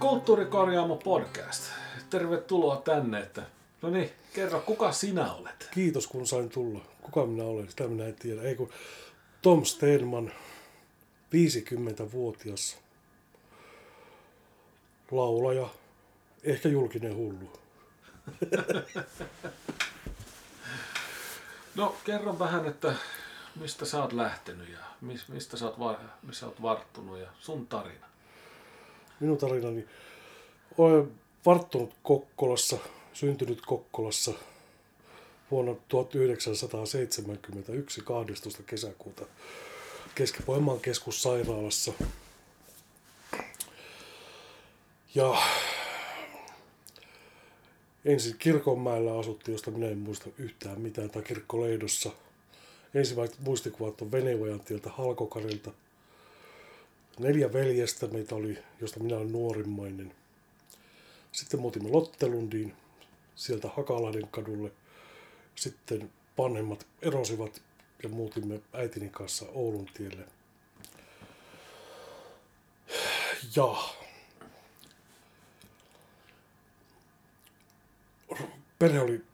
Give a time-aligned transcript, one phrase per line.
[0.00, 1.62] Kulttuurikorjaamo podcast.
[2.10, 3.42] Tervetuloa tänne, että
[3.82, 5.68] no niin, kerro, kuka sinä olet?
[5.70, 6.80] Kiitos kun sain tulla.
[7.02, 8.42] Kuka minä olen, sitä minä en tiedä.
[8.42, 8.70] Ei kun
[9.42, 10.32] Tom Steenman,
[11.34, 12.78] 50-vuotias
[15.10, 15.68] laulaja,
[16.44, 17.52] ehkä julkinen hullu.
[21.74, 22.94] No kerro vähän, että
[23.60, 27.66] mistä sä oot lähtenyt ja mis- mistä sä oot, va- missä oot varttunut ja sun
[27.66, 28.06] tarina.
[29.20, 29.84] Minun tarinani.
[30.78, 31.12] Olen
[31.46, 32.78] varttunut Kokkolassa,
[33.12, 34.32] syntynyt Kokkolassa
[35.50, 38.62] vuonna 1971 12.
[38.62, 39.26] kesäkuuta
[40.14, 41.92] Keski-Pohjanmaan keskussairaalassa.
[45.14, 45.42] Ja
[48.04, 52.10] ensin Kirkonmäellä asuttiin, josta minä en muista yhtään mitään, tai Kirkkoleidossa.
[52.94, 55.70] Ensimmäiset muistikuvat on Venevojan tieltä Halkokarilta.
[57.20, 60.14] Neljä veljestä meitä oli, josta minä olen nuorimmainen.
[61.32, 62.74] Sitten muutimme Lottelundiin,
[63.34, 64.72] sieltä Hakalahden kadulle.
[65.54, 67.62] Sitten vanhemmat erosivat
[68.02, 70.24] ja muutimme äitini kanssa Oulun tielle.
[73.56, 73.76] Ja
[78.78, 79.24] perhe oli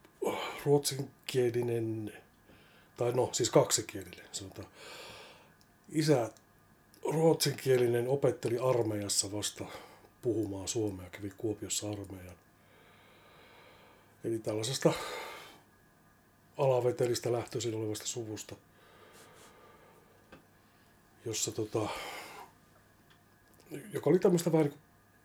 [0.65, 2.13] ruotsinkielinen,
[2.97, 4.69] tai no siis kaksikielinen sanotaan.
[5.93, 6.31] Isä
[7.13, 9.65] ruotsinkielinen opetteli armeijassa vasta
[10.23, 12.37] puhumaan suomea, kävi Kuopiossa armeijan.
[14.25, 14.93] Eli tällaisesta
[16.59, 18.57] alavetelistä lähtöisin olevasta suvusta,
[21.25, 21.89] jossa tota,
[23.93, 24.79] joka oli tämmöistä vähän niin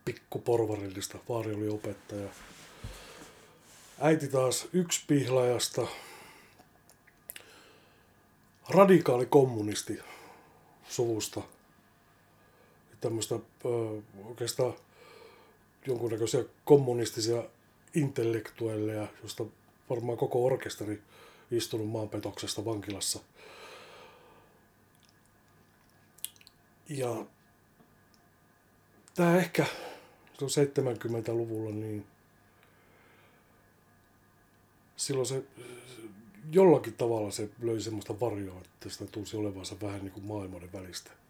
[0.04, 1.18] pikkuporvarillista.
[1.28, 2.28] Vaari oli opettaja.
[4.00, 5.86] Äiti taas yksi pihlajasta,
[8.68, 9.98] radikaali kommunisti
[10.88, 11.42] suvusta.
[13.02, 13.34] Tämmöistä
[14.24, 14.74] oikeastaan
[15.86, 17.44] jonkunnäköisiä kommunistisia
[17.94, 19.44] intellektuelleja, josta
[19.90, 21.02] varmaan koko orkesteri
[21.50, 23.20] istunut maanpetoksesta vankilassa.
[26.88, 27.26] Ja
[29.14, 29.66] tämä ehkä
[30.38, 32.06] se on 70-luvulla, niin
[34.96, 35.44] silloin se
[36.52, 41.21] jollakin tavalla se löi semmoista varjoa, että sitä tunsi olevansa vähän niin kuin maailmoiden välistä.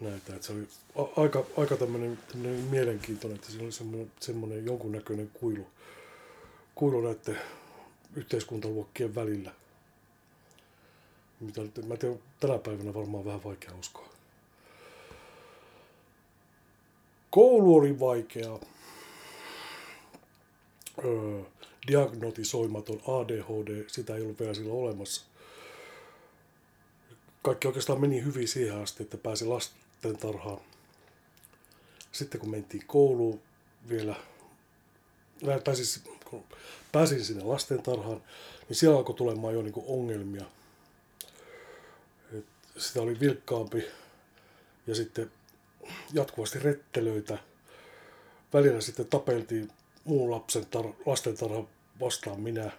[0.00, 0.68] Näitä, että se oli
[1.16, 5.66] aika, aika tämmöinen, tämmöinen mielenkiintoinen, että siinä oli semmoinen, semmoinen jonkunnäköinen kuilu,
[6.74, 7.38] kuilu näiden
[8.16, 9.52] yhteiskuntaluokkien välillä.
[11.40, 14.08] Mitä, mä tiedän, tänä päivänä varmaan vähän vaikea uskoa.
[17.30, 18.58] Koulu oli vaikea.
[21.04, 21.40] Öö,
[21.86, 25.24] diagnotisoimaton ADHD, sitä ei ollut vielä silloin olemassa.
[27.42, 29.44] Kaikki oikeastaan meni hyvin siihen asti, että pääsi
[30.04, 30.60] lastentarhaan.
[32.12, 33.40] Sitten kun mentiin kouluun
[33.88, 34.16] vielä,
[35.64, 36.44] tai siis kun
[36.92, 38.22] pääsin sinne lastentarhaan,
[38.68, 40.44] niin siellä alkoi tulemaan jo niinku ongelmia.
[42.38, 42.44] Et
[42.76, 43.86] sitä oli vilkkaampi
[44.86, 45.30] ja sitten
[46.12, 47.38] jatkuvasti rettelöitä.
[48.52, 49.72] Välillä sitten tapeltiin
[50.04, 51.64] muun lapsen tar- lastentarha
[52.00, 52.70] vastaan minä.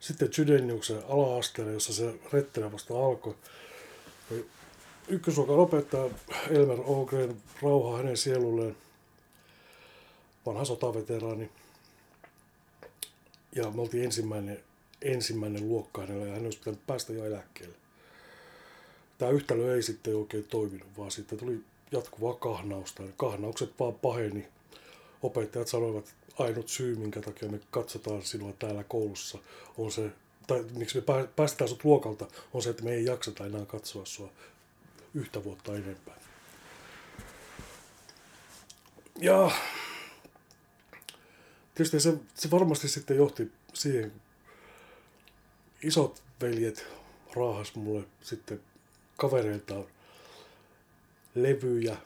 [0.00, 3.36] Sitten Chydeniuksen ala-asteella, jossa se rettelö vasta alkoi.
[5.08, 6.10] Ykkösluokan opettaja
[6.50, 8.76] Elmer Ogren, rauha hänen sielulleen,
[10.46, 11.50] vanha sotaveteraani.
[13.56, 14.60] Ja me oltiin ensimmäinen,
[15.02, 17.74] ensimmäinen luokka hänellä ja hän olisi pitänyt päästä jo eläkkeelle.
[19.18, 21.60] Tämä yhtälö ei sitten oikein toiminut, vaan sitten tuli
[21.92, 23.02] jatkuvaa kahnausta.
[23.16, 24.48] Kahnaukset vaan paheni
[25.22, 29.38] opettajat sanoivat, että ainut syy, minkä takia me katsotaan sinua täällä koulussa,
[29.78, 30.10] on se,
[30.46, 34.06] tai miksi me pää- päästetään sut luokalta, on se, että me ei jakseta enää katsoa
[34.06, 34.30] sua
[35.16, 36.16] yhtä vuotta enempää.
[39.20, 39.50] Ja
[41.74, 44.12] tietysti se, se varmasti sitten johti siihen,
[45.82, 46.86] isot veljet
[47.36, 48.60] raahas mulle sitten
[49.16, 49.86] kavereiltaan
[51.34, 51.96] levyjä,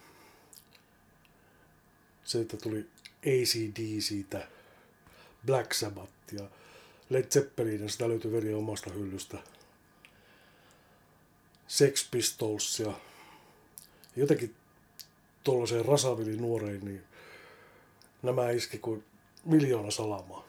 [2.24, 2.88] se, että tuli
[3.22, 4.48] ACD siitä,
[5.46, 6.50] Black Sabbath ja
[7.08, 9.38] Led Zeppelin, ja sitä löytyi veri omasta hyllystä.
[11.70, 12.92] Sex Pistols ja
[14.16, 14.54] jotenkin
[15.44, 17.04] tuollaiseen rasavili nuoreen, niin
[18.22, 19.04] nämä iski kuin
[19.44, 20.44] miljoona salamaa.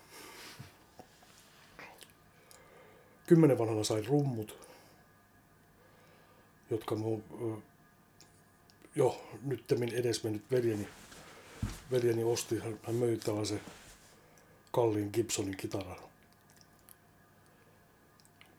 [3.28, 4.58] Kymmenen vanhana sain rummut,
[6.70, 7.24] jotka mun
[8.96, 10.88] jo nyttemmin edesmennyt veljeni
[11.92, 13.62] veljeni osti, hän hän möi tällaisen
[14.72, 16.11] kalliin Gibsonin kitaran.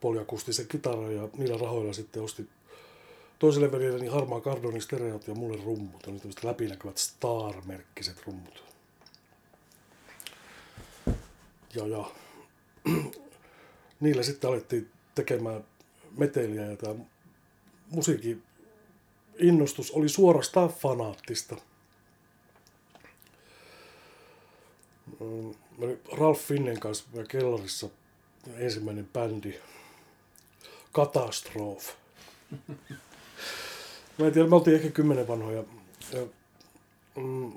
[0.02, 2.48] Poljakustisen kitaran ja niillä rahoilla sitten osti
[3.38, 6.06] toiselle veljelle niin harmaa kardonin stereot ja mulle rummut.
[6.06, 8.64] Oli tämmöiset läpinäkyvät Star-merkkiset rummut.
[11.74, 12.10] Ja, ja
[14.00, 15.64] niillä sitten alettiin tekemään
[16.18, 16.94] meteliä ja tämä
[17.90, 18.42] musiikin
[19.38, 21.56] innostus oli suorastaan fanaattista.
[25.20, 27.88] Mm, Mä Ralph Finnen kanssa kellarissa
[28.56, 29.54] ensimmäinen bändi,
[30.94, 31.92] Catastrophe.
[34.18, 35.64] Mä en tiedä, me oltiin ehkä kymmenen vanhoja.
[36.12, 36.26] Ja,
[37.16, 37.52] mm,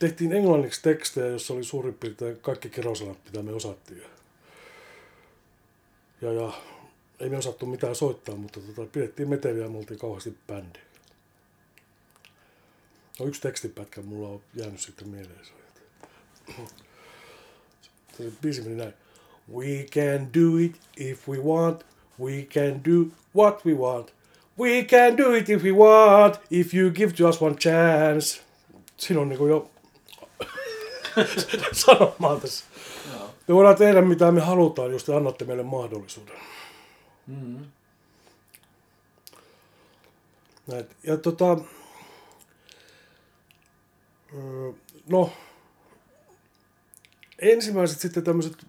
[0.00, 4.02] tehtiin englanniksi tekstejä, jossa oli suurin piirtein kaikki kirosanat, mitä me osattiin.
[6.20, 6.52] Ja, ja
[7.20, 10.78] ei me osattu mitään soittaa, mutta tota, pidettiin meteliä ja me oltiin kauheasti bändi.
[13.20, 15.40] No, yksi tekstipätkä mulla on jäänyt sitten mieleen.
[18.16, 18.94] Se biisi meni näin.
[19.54, 21.84] We can do it if we want.
[22.20, 24.12] We can do what we want.
[24.58, 26.40] We can do it if we want.
[26.50, 28.40] If you give to us one chance.
[28.96, 29.70] Siinä on niinku jo
[31.72, 32.64] sanomaa tässä.
[33.12, 33.34] Joo.
[33.48, 36.36] Me voidaan tehdä mitä me halutaan, jos te annatte meille mahdollisuuden.
[37.26, 37.66] Mm.
[40.66, 40.96] Näet.
[41.02, 41.58] Ja tota,
[44.34, 44.72] öö,
[45.08, 45.32] no,
[47.38, 48.66] ensimmäiset sitten tämmöiset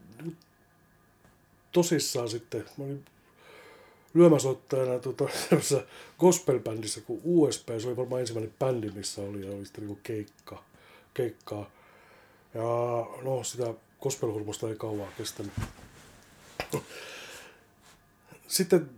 [1.71, 3.05] tosissaan sitten, mä olin
[4.19, 5.23] lyömäsoittajana tota,
[6.19, 10.63] gospel-bändissä kuin USB, se oli varmaan ensimmäinen bändi, missä oli, ja oli sitten niinku keikka,
[11.13, 11.69] keikkaa.
[12.53, 12.61] Ja
[13.21, 14.29] no, sitä gospel
[14.69, 15.53] ei kauan kestänyt.
[18.47, 18.89] Sitten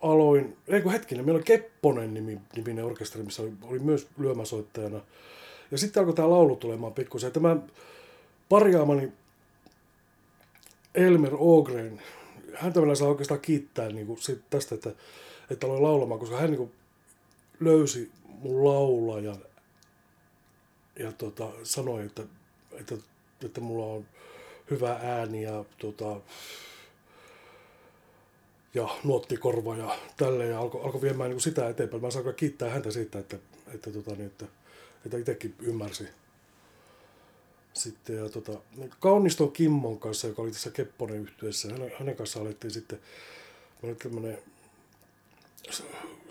[0.00, 5.00] aloin, ei kun hetkinen, meillä oli Kepponen nimi, niminen orkesteri, missä oli, oli myös lyömäsoittajana.
[5.70, 7.32] Ja sitten alkoi tämä laulu tulemaan pikkusen.
[7.32, 7.56] Tämä
[8.48, 9.12] parjaamani
[10.94, 12.02] Elmer Ogren,
[12.54, 14.90] häntä vielä saa oikeastaan kiittää niin kuin siitä, tästä, että,
[15.50, 16.72] että aloin laulamaan, koska hän niin kuin
[17.60, 19.44] löysi mun laulajan
[20.98, 22.22] ja tota, sanoi, että,
[22.72, 22.94] että,
[23.44, 24.06] että mulla on
[24.70, 26.20] hyvä ääni ja tota,
[28.74, 32.02] ja nuottikorva ja tälle ja alkoi alko viemään niin sitä eteenpäin.
[32.02, 33.36] Mä saan kiittää häntä siitä, että,
[33.74, 34.46] että, tota, niin, että,
[35.06, 36.08] että itsekin ymmärsi.
[37.72, 38.52] Sitten ja tota,
[39.00, 43.00] Kauniston Kimmon kanssa, joka oli tässä Kepponen yhtyessä, hänen, hänen kanssa alettiin sitten,
[43.82, 44.38] oli tämmöinen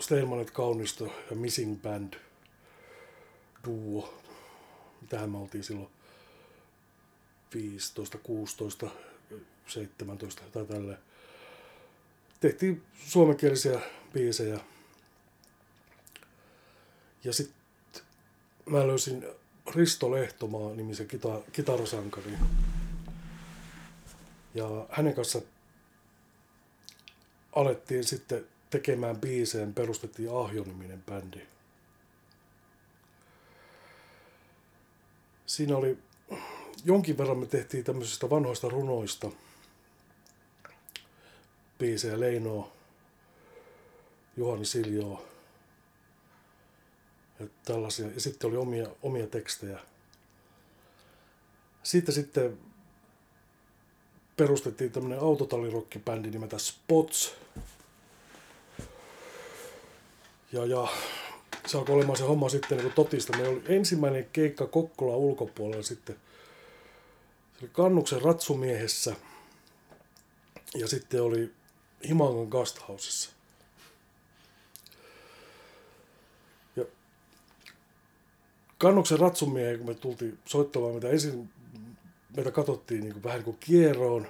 [0.00, 2.14] Steinmanet Kaunisto ja Missing Band
[3.64, 4.22] duo.
[5.00, 5.90] Mitähän me oltiin silloin
[7.54, 8.90] 15, 16,
[9.66, 10.98] 17 tai tälleen
[12.40, 13.80] tehtiin suomenkielisiä
[14.12, 14.60] biisejä.
[17.24, 17.56] Ja sitten
[18.66, 19.26] mä löysin
[19.74, 22.38] Risto Lehtomaa nimisen kita- kitarasankarin.
[24.54, 25.42] Ja hänen kanssa
[27.52, 31.40] alettiin sitten tekemään biisejä, perustettiin Ahjo-niminen bändi.
[35.46, 35.98] Siinä oli,
[36.84, 39.30] jonkin verran me tehtiin tämmöisistä vanhoista runoista–
[41.80, 42.72] biisejä, Leinoa,
[44.36, 45.22] Juhani Siljoa
[47.64, 48.06] tällaisia.
[48.14, 49.78] Ja sitten oli omia, omia tekstejä.
[51.82, 52.58] Siitä sitten
[54.36, 57.34] perustettiin tämmöinen autotallirokkibändi nimeltä Spots.
[60.52, 60.88] Ja, ja
[61.66, 63.36] se alkoi olemaan se homma sitten niin totista.
[63.36, 66.16] Meillä oli ensimmäinen keikka Kokkola ulkopuolella sitten.
[67.58, 69.16] Se oli Kannuksen ratsumiehessä.
[70.74, 71.52] Ja sitten oli
[72.08, 73.30] Himangan Gasthausissa.
[78.80, 81.50] Kannuksen ratsumiehen, kun me tultiin soittamaan, mitä ensin
[82.36, 84.26] meitä katsottiin niin kuin, vähän niin kuin kieroon,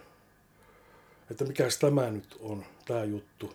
[1.30, 3.54] että mikä tämä nyt on, tämä juttu.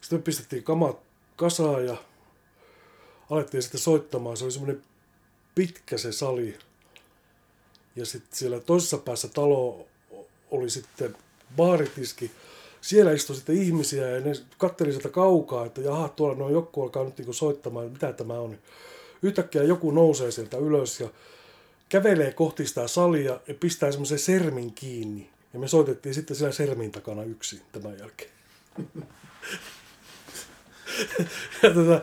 [0.00, 0.98] Sitten me pistettiin kamat
[1.36, 1.96] kasaan ja
[3.30, 4.36] alettiin sitten soittamaan.
[4.36, 4.82] Se oli semmoinen
[5.54, 6.58] pitkä se sali.
[7.96, 9.86] Ja sitten siellä toisessa päässä talo
[10.50, 11.16] oli sitten
[11.56, 12.30] baaritiski,
[12.80, 17.04] siellä istui sitten ihmisiä ja ne katteli sieltä kaukaa, että jaha, tuolla noin joku alkaa
[17.04, 18.58] nyt niinku soittamaan, mitä tämä on.
[19.22, 21.08] Yhtäkkiä joku nousee sieltä ylös ja
[21.88, 25.30] kävelee kohti sitä salia ja pistää semmoisen sermin kiinni.
[25.52, 28.30] Ja me soitettiin sitten siellä sermin takana yksin tämän jälkeen.
[31.62, 32.00] ja tota,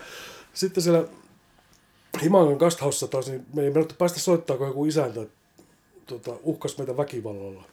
[0.54, 1.08] sitten siellä
[2.22, 5.22] Himangan Gasthaussa taas, niin me ei mennyt päästä soittaa, kun joku isäntä
[6.06, 7.64] tota, uhkas meitä väkivallalla.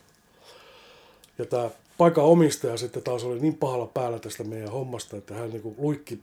[1.39, 5.51] Ja tämä paikan omistaja sitten taas oli niin pahalla päällä tästä meidän hommasta, että hän
[5.51, 6.21] niinku luikki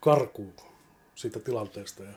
[0.00, 0.52] karkuun
[1.20, 2.02] siitä tilanteesta.
[2.02, 2.12] Ja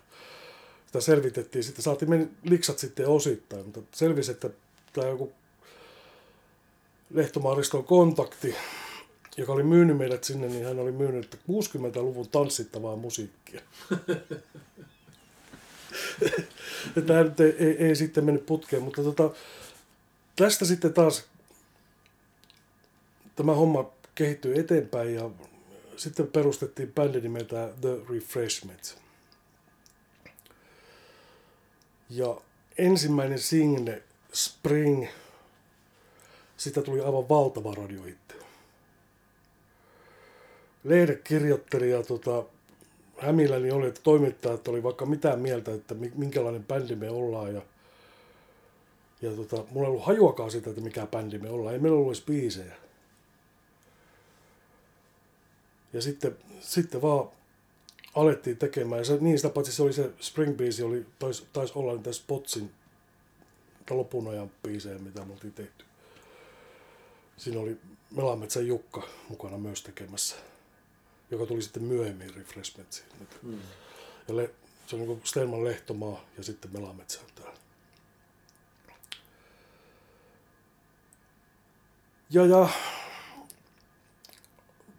[0.86, 4.50] sitä selvitettiin, sitten saatiin meni liksat sitten osittain, mutta selvisi, että
[4.94, 5.32] tämä joku
[7.14, 8.56] Lehtomaariston kontakti
[9.38, 13.62] joka oli myynyt meidät sinne, niin hän oli myynyt 60-luvun tanssittavaa musiikkia.
[17.08, 19.30] Tämä ei, ei, ei, sitten mennyt putkeen, mutta tota,
[20.36, 21.24] tästä sitten taas
[23.36, 25.30] tämä homma kehittyi eteenpäin ja
[25.98, 28.98] sitten perustettiin bändi nimeltä The Refreshments.
[32.10, 32.42] Ja
[32.78, 35.08] ensimmäinen single, Spring,
[36.58, 38.34] sitä tuli aivan valtava radiohitti.
[40.84, 42.44] Lehde kirjoitteli ja tota,
[43.18, 47.54] hämilläni oli, että toimittajat oli vaikka mitään mieltä, että minkälainen bändi me ollaan.
[47.54, 47.62] Ja,
[49.22, 51.74] ja tota, mulla ei ollut hajuakaan sitä, että mikä bändi me ollaan.
[51.74, 52.83] Ei meillä ollut edes biisejä.
[55.94, 57.30] Ja sitten, sitten vaan
[58.16, 59.00] alettiin tekemään.
[59.00, 62.14] Ja se, niin sitä paitsi se oli se Spring biisi, oli, taisi, taisi olla niitä
[62.14, 62.72] Spotsin
[63.90, 65.86] lopun ajan biisejä, mitä me oltiin tehty.
[67.38, 67.78] Siinä oli
[68.12, 70.36] Melametsän Jukka mukana myös tekemässä,
[71.32, 73.08] joka tuli sitten myöhemmin Refreshmentsiin.
[73.42, 73.60] Mm.
[74.28, 74.50] Ja le,
[74.88, 77.54] se on niin Stelman Lehtomaa ja sitten Melametsä täällä.
[82.30, 82.70] Ja, ja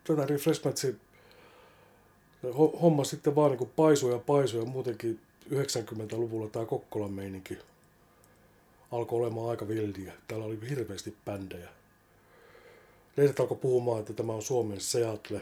[0.05, 0.93] tätä refreshmentsia
[2.83, 5.21] homma sitten vaan niin paisui ja paisui ja muutenkin
[5.51, 7.59] 90-luvulla tämä Kokkolan meininki
[8.93, 10.13] alkoi olemaan aika vildiä.
[10.29, 11.69] Täällä oli hirveästi bändejä.
[13.17, 15.41] Lehdet alkoi puhumaan, että tämä on Suomen Seattle.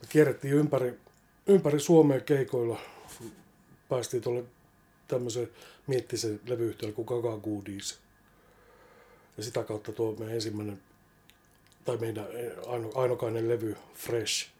[0.00, 0.94] Me kierrettiin ympäri,
[1.46, 2.78] ympäri Suomea keikoilla.
[3.88, 4.44] Päästiin tuolle
[5.08, 5.50] tämmöisen
[5.86, 7.98] miettisen levyyhtiölle kuin Gaga Goodies.
[9.36, 10.80] Ja sitä kautta tuo meidän ensimmäinen
[11.84, 12.26] tai meidän
[12.66, 14.50] aino, ainokainen levy Fresh.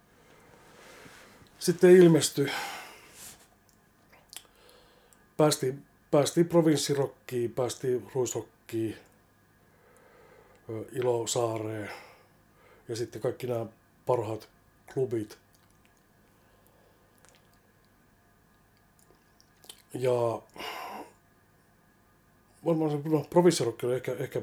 [1.59, 2.53] Sitten ilmestyi.
[5.37, 8.97] Päästiin, päästiin provinssirokkiin, päästiin ruisrokkiin,
[10.93, 11.91] Ilosaareen
[12.89, 13.67] ja sitten kaikki nämä
[14.07, 14.49] parhaat
[14.95, 15.39] klubit.
[19.95, 20.43] Ja
[22.65, 24.43] varmaan se no, provinssirokki oli ehkä, ehkä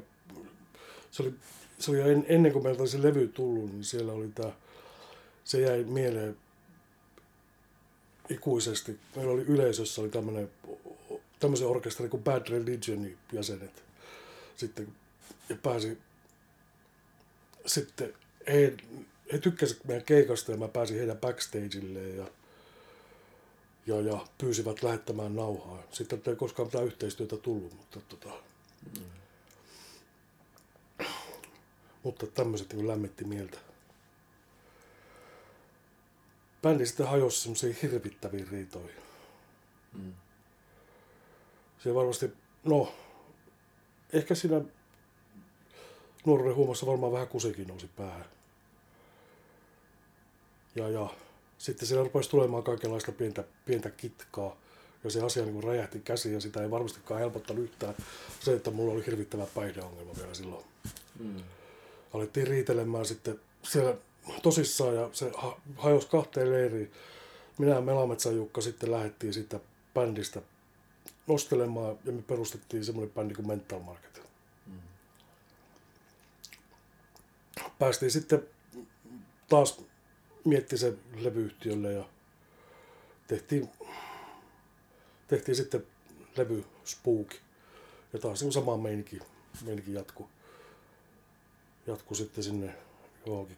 [1.12, 1.34] se oli
[1.79, 4.51] se oli en, ennen kuin meiltä oli se levy tullut, niin siellä oli tämä,
[5.43, 6.38] se jäi mieleen
[8.29, 9.00] ikuisesti.
[9.15, 10.50] Meillä oli yleisössä oli tämmöinen,
[11.39, 13.84] tämmöisen orkesteri kuin Bad Religionin jäsenet.
[14.55, 14.88] Sitten,
[15.50, 15.98] ja pääsi
[17.65, 18.13] sitten,
[18.48, 18.74] he,
[19.34, 22.27] he tykkäsivät meidän keikasta ja mä pääsin heidän backstageille ja,
[23.88, 25.84] ja, ja pyysivät lähettämään nauhaa.
[25.91, 28.29] Sitten ei koskaan mitään yhteistyötä tullut, mutta tota,
[29.00, 29.05] mm.
[32.08, 33.58] Mutta tämmöiset niin lämmitti mieltä.
[36.62, 39.02] Bändi sitten hajosi semmoisiin hirvittäviin riitoihin.
[39.94, 40.14] Mm.
[41.84, 42.32] Se varmasti,
[42.64, 42.94] no,
[44.14, 44.62] ehkä siinä
[46.26, 48.26] nuoruuden huumassa varmaan vähän kusikin nousi päähän.
[50.76, 51.10] Ja, ja
[51.58, 54.58] sitten siellä rupesi tulemaan kaikenlaista pientä, pientä kitkaa.
[55.04, 57.96] Ja se asia niin räjähti käsiin ja sitä ei varmastikaan helpottanut yhtään
[58.40, 60.66] se, että mulla oli hirvittävä päihdeongelma vielä silloin.
[61.20, 61.44] Mm
[62.14, 63.96] alettiin riitelemään sitten siellä
[64.44, 65.32] tosissaan ja se
[65.78, 66.92] hajosi kahteen leiriin.
[67.58, 69.60] Minä ja Melametsän Jukka sitten lähdettiin sitä
[69.94, 70.42] bändistä
[71.28, 74.22] nostelemaan ja me perustettiin semmoinen bändi kuin Mental Market.
[74.66, 74.80] Mm.
[77.80, 78.48] Päästiin sitten
[79.50, 79.82] taas
[80.46, 82.06] miettisen levyyhtiölle ja
[83.28, 83.70] tehtiin,
[85.28, 85.84] tehtiin sitten
[86.38, 87.34] levy Spook.
[88.14, 89.20] Ja taas sama meininki,
[89.66, 90.30] meininki jatkuu
[91.88, 92.75] jatku sitten sinne
[93.25, 93.58] johonkin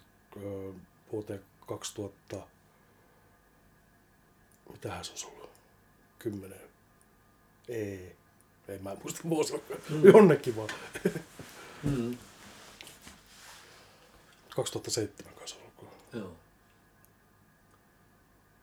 [1.12, 2.48] vuoteen 2000,
[4.72, 5.50] mitähän se on ollut,
[6.20, 6.62] kymmenen,
[7.68, 8.16] ei,
[8.68, 9.60] ei mä en muista vuosia,
[9.90, 10.06] mm.
[10.14, 10.70] jonnekin vaan.
[11.84, 12.18] Mm.
[14.56, 15.94] 2007 kanssa ollut.
[16.14, 16.36] Joo.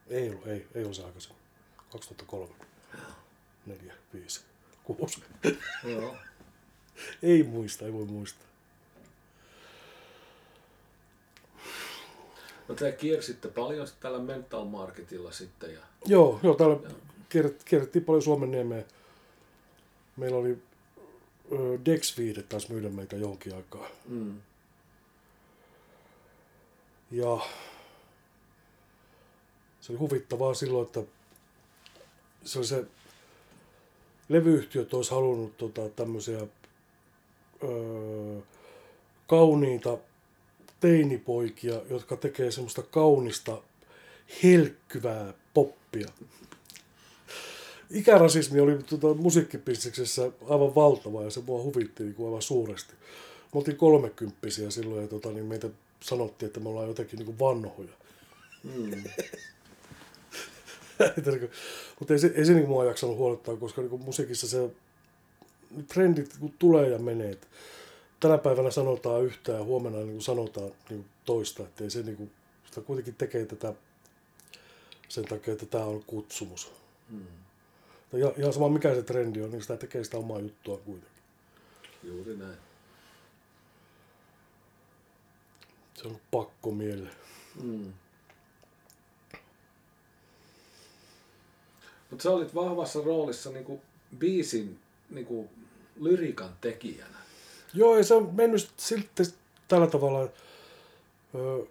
[0.09, 1.43] Ei ollut, ei, ei ollut se aikaisemmin.
[1.93, 2.55] 2003.
[3.67, 4.41] Neljä, viisi,
[4.85, 5.25] kuusi.
[5.85, 6.17] Joo.
[7.23, 8.47] ei muista, ei voi muistaa.
[12.69, 15.75] No te kiersitte paljon tällä Mental Marketilla sitten.
[15.75, 15.81] Ja...
[16.07, 16.77] Joo, joo täällä
[17.35, 17.51] ja...
[17.65, 18.85] kierrettiin paljon Suomen nimeä.
[20.17, 20.59] Meillä oli
[21.85, 23.89] Dex Viide taas myydä meitä johonkin aikaa.
[24.09, 24.41] Mm.
[27.11, 27.39] Ja
[29.81, 31.03] se oli huvittavaa silloin, että
[32.45, 32.85] se oli se
[34.29, 36.39] levyyhtiöt olisi halunnut tota, tämmöisiä
[37.63, 38.41] öö,
[39.27, 39.99] kauniita
[40.81, 43.63] teinipoikia, jotka tekee semmoista kaunista,
[44.43, 46.09] helkkyvää poppia.
[47.91, 52.93] Ikärasismi oli tuota, musiikkipisteksessä aivan valtava ja se mua huvitti niin kuin aivan suuresti.
[53.55, 55.69] me oltiin kolmekymppisiä silloin ja tota, niin meitä
[56.01, 57.93] sanottiin, että me ollaan jotenkin niin kuin vanhoja.
[58.65, 59.05] Mm.
[61.99, 64.71] Mutta ei se, ei se niin mua jaksanut huolettaa, koska niin musiikissa se
[65.89, 67.37] trendit kun tulee ja menee.
[68.21, 71.63] Tänä päivänä sanotaan yhtä ja huomenna niin sanotaan niin toista.
[71.63, 72.31] Että se niin kuin,
[72.67, 73.75] sitä kuitenkin tekee tätä
[75.09, 76.73] sen takia, että tämä on kutsumus.
[77.09, 77.27] Mm.
[78.13, 81.23] Ja ihan sama mikä se trendi on, niin sitä tekee sitä omaa juttua kuitenkin.
[82.03, 82.57] Juuri näin.
[85.95, 87.11] Se on pakko miele.
[87.63, 87.93] Mm.
[92.11, 93.81] Mutta sä olit vahvassa roolissa niinku
[94.19, 94.79] biisin
[95.11, 95.51] niinku
[96.01, 97.26] lyrikan tekijänä.
[97.75, 99.27] Joo, ja se on mennyt sitten
[99.69, 100.21] tällä tavalla
[101.35, 101.67] ö,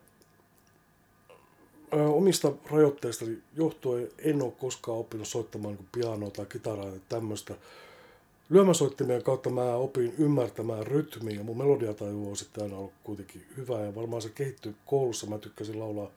[1.94, 3.26] ö, omista rajoitteista
[3.56, 7.56] johtuen en ole koskaan oppinut soittamaan niin pianoa tai kitaraa tai tämmöistä.
[8.50, 13.96] Lyömäsoittimien kautta mä opin ymmärtämään rytmiä mun melodiataju on sitten aina ollut kuitenkin hyvä ja
[13.96, 15.28] varmaan se kehittyi koulussa.
[15.28, 16.12] Mä tykkäsin laulaa,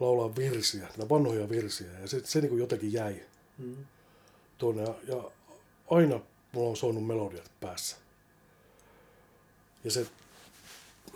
[0.00, 3.20] laulaa virsiä, näitä vanhoja virsiä ja se, se niin kuin jotenkin jäi
[3.58, 3.76] Mm.
[4.58, 5.24] tuonne ja, ja
[5.90, 6.20] aina
[6.52, 7.96] mulla on soinut melodiat päässä.
[9.84, 10.06] Ja se,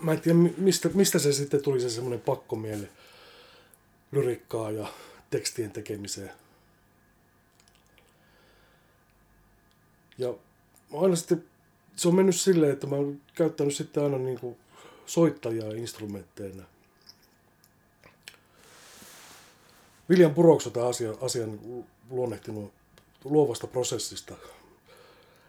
[0.01, 2.89] mä en tiedä mistä, mistä se sitten tuli se semmoinen pakkomieli
[4.11, 4.87] lyrikkaa ja
[5.29, 6.31] tekstien tekemiseen.
[10.17, 10.33] Ja
[10.93, 11.45] aina sitten
[11.95, 14.57] se on mennyt silleen, että mä oon käyttänyt sitten aina niin kuin
[15.05, 16.63] soittajia instrumentteina.
[20.35, 21.59] Burroughs on tämä asia, asian
[22.09, 22.73] luonnehtinut
[23.23, 24.35] luovasta prosessista.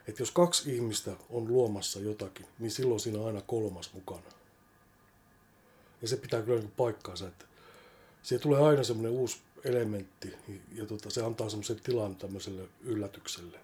[0.08, 4.30] Että jos kaksi ihmistä on luomassa jotakin, niin silloin siinä on aina kolmas mukana.
[6.02, 7.44] Ja se pitää kyllä niin paikkaansa, että
[8.22, 10.34] siihen tulee aina semmoinen uusi elementti
[10.74, 13.56] ja tota, se antaa semmoisen tilan tämmöiselle yllätykselle.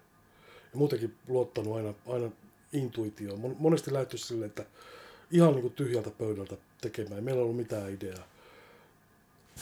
[0.73, 2.31] Ja muutenkin luottanut aina, aina
[2.73, 3.55] intuitioon.
[3.59, 4.65] Monesti lähty silleen, että
[5.31, 7.15] ihan niin kuin tyhjältä pöydältä tekemään.
[7.15, 8.27] Ei meillä ei ollut mitään ideaa.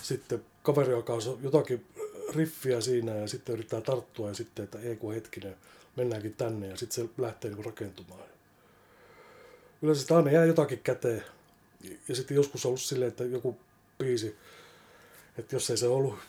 [0.01, 1.85] Sitten kaveri alkaa jotakin
[2.35, 5.55] riffiä siinä ja sitten yrittää tarttua ja sitten, että ei kun hetkinen,
[5.95, 8.23] mennäänkin tänne ja sitten se lähtee niin rakentumaan.
[9.81, 11.23] Yleensä sitä aina jää jotakin käteen.
[12.07, 13.57] Ja sitten joskus on ollut silleen, että joku
[13.97, 14.37] biisi,
[15.37, 16.19] että jos ei se ollut,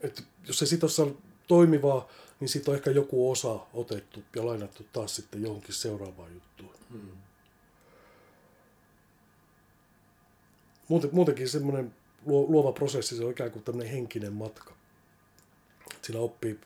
[0.00, 2.08] että jos se sitten on toimivaa,
[2.40, 6.74] niin siitä on ehkä joku osa otettu ja lainattu taas sitten johonkin seuraavaan juttuun.
[6.90, 7.08] Hmm.
[10.88, 11.94] Muuten, muutenkin semmoinen
[12.26, 14.74] luova prosessi, se on ikään kuin tämmöinen henkinen matka.
[16.02, 16.60] Sillä oppii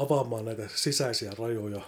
[0.00, 1.80] avaamaan näitä sisäisiä rajoja,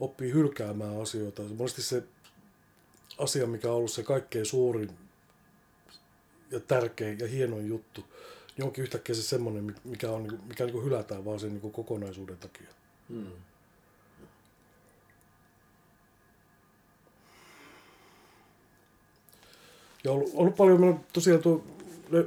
[0.00, 1.42] oppii hylkäämään asioita.
[1.42, 2.02] Monesti se
[3.18, 4.90] asia, mikä on ollut se kaikkein suurin
[6.50, 8.04] ja tärkein ja hienoin juttu,
[8.56, 12.38] niin onkin yhtäkkiä se semmoinen, mikä, on, niinku, mikä niin hylätään vaan sen niin kokonaisuuden
[12.38, 12.68] takia.
[13.08, 13.26] Hmm.
[20.04, 21.64] Ja ollut, ollut paljon, tosiaan tuo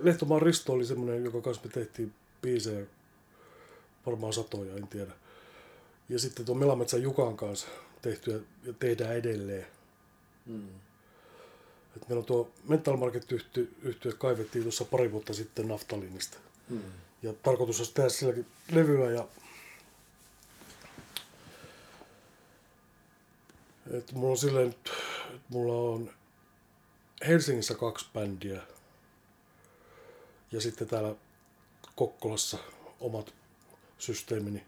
[0.03, 2.13] Lehtomaan Risto oli semmoinen, joka kanssa me tehtiin
[2.45, 2.85] biisejä,
[4.05, 5.11] varmaan satoja, en tiedä.
[6.09, 7.67] Ja sitten tuo Melametsän Jukan kanssa
[8.01, 9.67] tehty ja tehdään edelleen.
[10.45, 10.69] Mm.
[11.95, 13.31] Et meillä on tuo Mental Market
[13.83, 16.37] yhtiö kaivettiin tuossa pari vuotta sitten Naftalinista.
[16.69, 16.81] Mm.
[17.23, 19.27] Ja tarkoitus olisi tehdä silläkin levyä ja
[23.91, 24.91] et mulla on silleen, että
[25.49, 26.11] mulla on
[27.27, 28.61] Helsingissä kaksi bändiä
[30.51, 31.15] ja sitten täällä
[31.95, 32.57] Kokkolassa
[32.99, 33.33] omat
[33.97, 34.65] systeemini.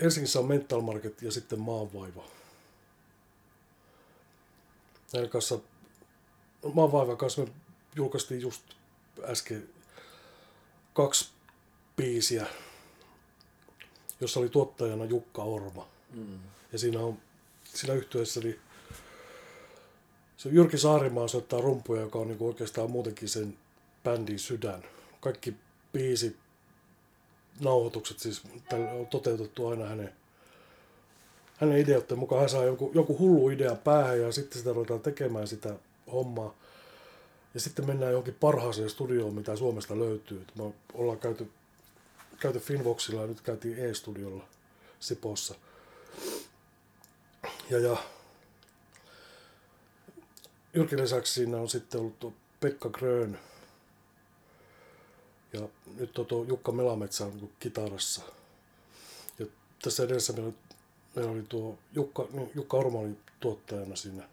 [0.00, 2.24] Helsingissä on Mental Market ja sitten Maanvaiva.
[5.12, 5.58] Näiden kanssa,
[6.74, 7.48] Maanvaivan kanssa me
[7.96, 8.62] julkaistiin just
[9.24, 9.68] äsken
[10.94, 11.30] kaksi
[11.96, 12.46] biisiä,
[14.20, 15.88] jossa oli tuottajana Jukka Orma.
[16.10, 16.38] Mm.
[16.72, 17.18] Ja siinä on
[17.64, 18.60] siinä yhteydessä niin
[20.36, 23.58] se Jyrki Saarimaa soittaa rumpuja, joka on niin oikeastaan muutenkin sen
[24.04, 24.84] bändin sydän.
[25.20, 25.54] Kaikki
[25.92, 26.36] biisi
[27.60, 30.12] nauhoitukset siis on toteutettu aina hänen,
[31.56, 32.40] hänen ideoiden mukaan.
[32.40, 35.74] Hän saa joku, joku hullu idea päähän ja sitten sitä ruvetaan tekemään sitä
[36.12, 36.54] hommaa.
[37.54, 40.46] Ja sitten mennään johonkin parhaaseen studioon, mitä Suomesta löytyy.
[40.54, 41.50] Me ollaan käyty,
[42.40, 44.44] käyty Finvoxilla ja nyt käytiin E-studiolla
[45.00, 45.54] Sipossa.
[47.70, 47.96] Ja, ja
[50.74, 53.38] Jyrkin lisäksi siinä on sitten ollut Pekka Grön,
[55.52, 58.22] ja nyt on tuo Jukka Melametsä on kitarassa.
[59.38, 59.46] Ja
[59.82, 60.52] tässä edessä meillä,
[61.16, 64.28] meillä oli tuo Jukka, niin Jukka Orma oli tuottajana siinä,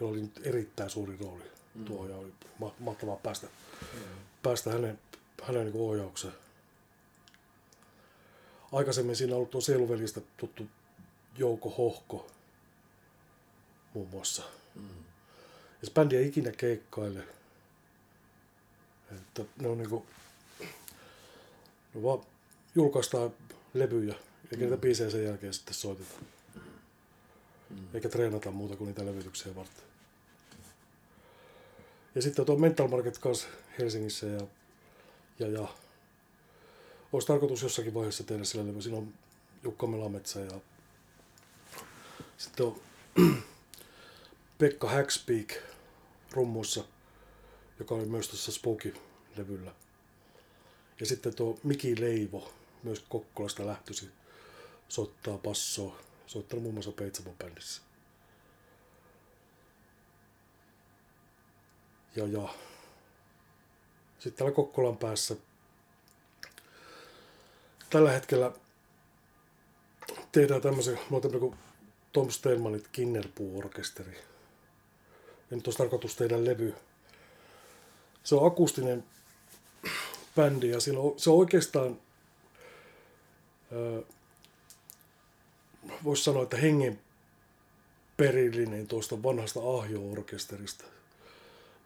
[0.00, 1.84] jolla oli nyt erittäin suuri rooli mm.
[1.84, 3.46] tuo ja oli ma- mahtavaa päästä,
[3.92, 3.98] mm.
[4.42, 4.98] päästä hänen,
[5.42, 6.34] hänen niin ohjaukseen.
[8.72, 10.66] aikaisemmin siinä on ollut tuo Sieluvelistä tuttu
[11.38, 12.30] Jouko Hohko
[13.94, 14.42] muun muassa.
[14.74, 15.04] Mm.
[15.80, 17.39] Ja se bändi ei ikinä keikkaile.
[19.16, 20.06] Että ne on niinku,
[21.94, 22.20] ne vaan
[22.74, 23.30] julkaistaan
[23.74, 24.62] levyjä, eikä mm.
[24.62, 26.14] niitä biisejä sen jälkeen sitten soiteta.
[27.70, 27.86] Mm.
[27.94, 29.84] Eikä treenata muuta kuin niitä levytyksiä varten.
[32.14, 34.46] Ja sitten tuo Mental Market kanssa Helsingissä ja,
[35.38, 35.68] ja, ja
[37.12, 38.82] olisi tarkoitus jossakin vaiheessa tehdä sillä levy.
[38.82, 39.14] Siinä on
[39.62, 40.60] Jukka Melametsä ja
[42.38, 42.80] sitten on
[44.58, 45.52] Pekka Hackspeak
[46.30, 46.84] rummussa,
[47.80, 49.72] joka oli myös tuossa Spooky-levyllä.
[51.00, 54.10] Ja sitten tuo Miki Leivo, myös Kokkolasta lähtösi,
[54.88, 56.00] soittaa passoa.
[56.26, 57.82] Soittanut muun muassa Peitsamon bändissä.
[62.16, 62.54] Ja, ja.
[64.18, 65.36] Sitten täällä Kokkolan päässä
[67.90, 68.52] tällä hetkellä
[70.32, 71.56] tehdään tämmöisen, mulla on kuin
[72.12, 74.14] Tom Stenmanit Kinnerpuu-orkesteri.
[75.50, 76.74] Ja nyt olisi tarkoitus tehdä levy.
[78.24, 79.04] Se on akustinen
[80.36, 81.98] bändi ja on, se on oikeastaan,
[86.04, 87.00] voisi sanoa, että hengen
[88.16, 90.84] perillinen tuosta vanhasta Ahjo-orkesterista.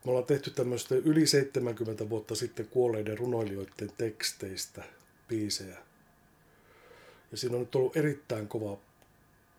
[0.05, 4.85] Me ollaan tehty tämmöistä yli 70 vuotta sitten kuolleiden runoilijoiden teksteistä
[5.29, 5.79] biisejä.
[7.31, 8.79] Ja siinä on nyt ollut erittäin kova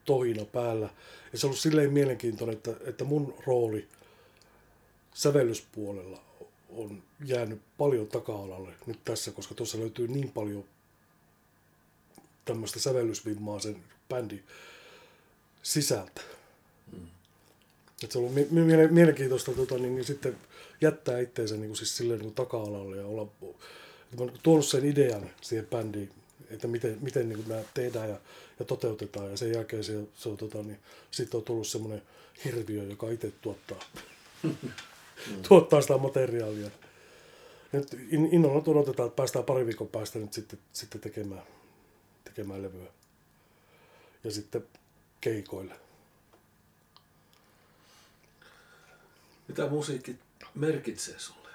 [0.05, 0.89] tohina päällä.
[1.31, 3.87] Ja se on ollut silleen mielenkiintoinen, että, että mun rooli
[5.13, 6.24] sävellyspuolella
[6.75, 10.63] on jäänyt paljon taka-alalle nyt tässä, koska tuossa löytyy niin paljon
[12.45, 14.43] tämmöistä sävellysvimmaa sen bändin
[15.63, 16.21] sisältä.
[16.91, 17.07] Mm.
[18.03, 18.51] Et se on ollut
[18.91, 20.37] mielenkiintoista tota, niin, niin sitten
[20.81, 24.65] jättää itseensä niin kuin, siis silleen, niin kuin taka-alalle ja olla, että mä olen tuonut
[24.65, 26.11] sen idean siihen bändiin
[26.49, 28.19] että miten, miten niin nämä tehdään ja,
[28.59, 29.31] ja toteutetaan.
[29.31, 30.79] Ja sen jälkeen se, se on, tota, niin,
[31.11, 32.01] sitten on tullut semmoinen
[32.45, 33.79] hirviö, joka itse tuottaa,
[35.47, 36.71] tuottaa sitä materiaalia.
[37.71, 37.97] Nyt
[38.31, 41.43] innolla odotetaan, että päästään pari viikon päästä nyt sitten, sitten tekemään,
[42.23, 42.91] tekemään levyä.
[44.23, 44.67] Ja sitten
[45.21, 45.79] keikoille.
[49.47, 50.15] Mitä musiikki
[50.55, 51.49] merkitsee sulle?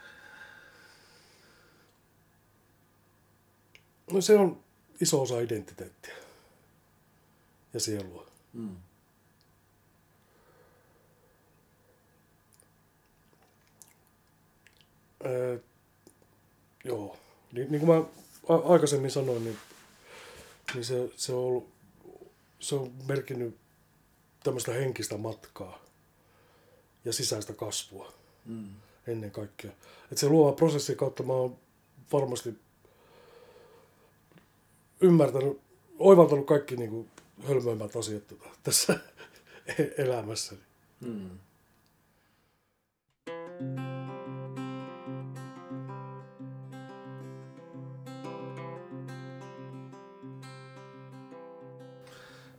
[4.12, 4.64] No se on
[5.00, 6.14] iso osa identiteettiä
[7.74, 8.26] ja sielua.
[8.52, 8.76] Mm.
[15.26, 15.58] Öö,
[16.84, 17.16] joo,
[17.52, 18.04] niin, niin kuin mä
[18.64, 19.58] aikaisemmin sanoin, niin,
[20.74, 21.68] niin se, se, on ollut,
[22.60, 23.56] se on merkinnyt
[24.44, 25.84] tämmöistä henkistä matkaa
[27.04, 28.12] ja sisäistä kasvua
[28.46, 28.68] mm.
[29.06, 29.70] ennen kaikkea.
[30.12, 31.56] Et se luova prosessi kautta mä oon
[32.12, 32.54] varmasti
[35.00, 35.60] ymmärtänyt,
[35.98, 37.10] oivaltanut kaikki niin kuin
[37.48, 39.00] hölmöimmät asiat tota, tässä
[39.98, 40.54] elämässä.
[41.04, 41.30] Hmm.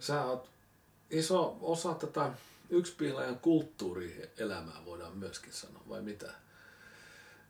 [0.02, 0.50] Sä oot
[1.10, 2.32] iso osa tätä
[2.70, 6.34] yksipiilajan kulttuurielämää voidaan myöskin sanoa, vai mitä?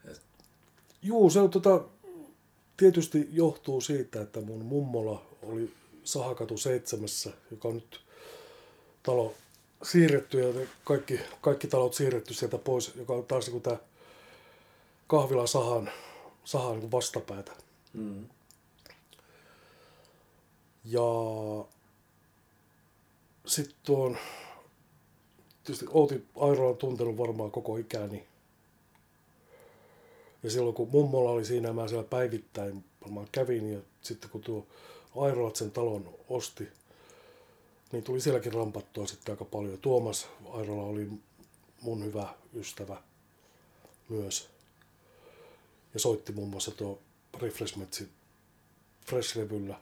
[0.06, 0.22] Et...
[1.02, 1.84] Juu, se on tota,
[2.78, 8.02] tietysti johtuu siitä, että mun mummola oli Sahakatu seitsemässä, joka on nyt
[9.04, 9.34] talo
[9.84, 13.78] siirretty ja kaikki, kaikki talot siirretty sieltä pois, joka on taas niin tämä
[15.08, 15.92] kahvila sahan,
[16.44, 17.52] sahan niin vastapäätä.
[17.94, 18.26] Mm.
[20.86, 21.02] Ja
[23.46, 24.18] sitten tuon,
[25.64, 28.28] tietysti Outi Airo on tuntenut varmaan koko ikäni.
[30.44, 34.68] Ja silloin kun mummolla oli siinä, mä siellä päivittäin varmaan kävin ja sitten kun tuo
[35.16, 36.68] Airolat sen talon osti,
[37.92, 39.78] niin tuli sielläkin rampattua sitten aika paljon.
[39.78, 41.10] Tuomas Airola oli
[41.82, 43.02] mun hyvä ystävä
[44.10, 44.50] myös.
[45.94, 47.00] Ja soitti muun muassa tuo
[47.42, 48.10] Refreshmentsin
[49.06, 49.76] Fresh-levyllä.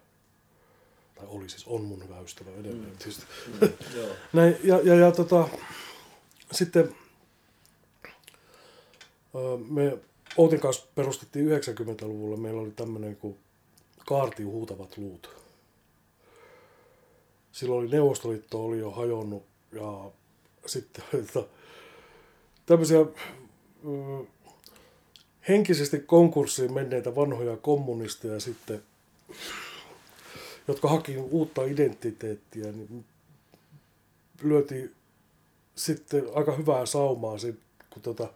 [1.20, 2.98] Tai oli siis, on mun hyvä ystävä edelleen.
[3.06, 3.62] Mm.
[3.62, 3.70] Mm,
[4.34, 5.48] Näin, ja, ja, ja tota,
[6.52, 6.96] sitten
[9.70, 9.98] me
[10.38, 12.38] Outin kanssa perustettiin 90-luvulla.
[12.38, 13.38] Meillä oli tämmöinen kuin
[14.08, 15.30] Kaarti huutavat luut.
[17.52, 20.12] Silloin oli Neuvostoliitto oli jo hajonnut ja
[20.66, 21.44] sitten että
[22.66, 23.00] tämmöisiä
[23.84, 24.28] mm,
[25.50, 28.84] henkisesti konkurssiin menneitä vanhoja kommunisteja sitten,
[30.70, 33.06] jotka haki uutta identiteettiä, niin
[34.44, 34.96] lyötiin
[35.76, 37.38] sitten aika hyvää saumaa,
[37.90, 38.34] kun tota,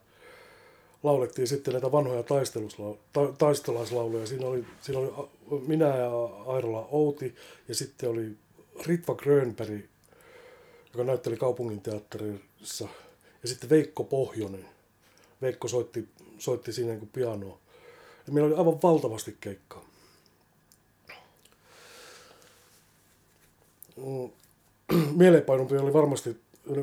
[1.04, 2.24] laulettiin sitten näitä vanhoja
[3.14, 4.26] ta- taistelaislauluja.
[4.26, 6.10] Siinä oli, siinä oli a- minä ja
[6.46, 7.36] Airola Outi
[7.68, 8.32] ja sitten oli
[8.86, 9.86] Ritva Grönberg,
[10.94, 12.88] joka näytteli kaupunginteatterissa.
[13.44, 14.66] Ja sitten Veikko Pohjonen.
[15.42, 17.58] Veikko soitti, soitti siinä niin pianoa.
[18.28, 19.86] Ja meillä oli aivan valtavasti keikkaa.
[23.96, 24.30] Mm,
[25.18, 26.38] Mieleenpainumpi oli varmasti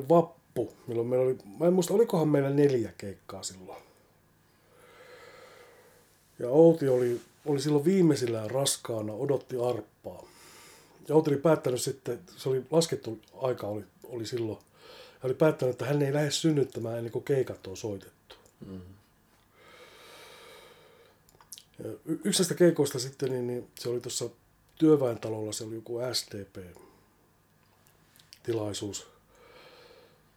[0.09, 3.83] vappu, milloin meillä oli, mä en muista, olikohan meillä neljä keikkaa silloin.
[6.38, 10.27] Ja Outi oli, oli silloin viimeisillään raskaana, odotti arppaa.
[11.09, 14.59] Ja Outi oli päättänyt sitten, se oli laskettu aika oli, oli silloin,
[15.12, 18.37] ja oli päättänyt, että hän ei lähde synnyttämään ennen kuin keikat on soitettu.
[18.66, 18.81] Mm.
[21.85, 24.31] Y- yksi näistä keikoista sitten, niin, niin se oli tuossa
[24.79, 25.99] työväentalolla, se oli joku
[28.40, 29.07] SDP-tilaisuus,